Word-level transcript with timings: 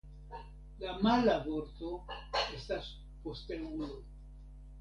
La 0.83 0.95
mala 1.07 1.35
vorto 1.43 1.91
estas 2.57 2.91
posteulo. 3.27 3.91